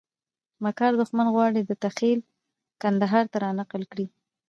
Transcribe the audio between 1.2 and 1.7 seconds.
غواړي